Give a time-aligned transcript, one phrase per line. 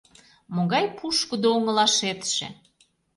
[0.55, 2.47] Могай пушкыдо оҥылашетше!